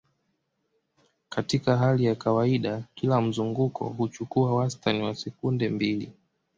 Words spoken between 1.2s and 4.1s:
Katika hali ya kawaida, kila mzunguko